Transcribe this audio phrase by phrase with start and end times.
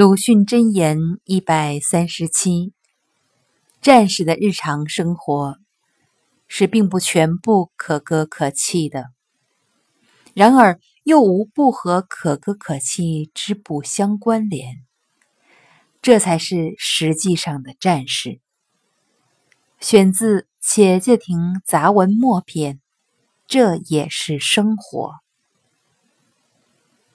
[0.00, 2.72] 鲁迅箴言一百三十七
[3.82, 5.58] 战士的日常生活
[6.48, 9.10] 是并不全部可歌可泣的。
[10.32, 14.76] 然而又无不和可歌可泣之不相关联
[16.00, 18.40] 这才是实际上的战士。
[19.80, 22.80] 选自且介亭杂文末篇
[23.46, 25.16] 这也是生活。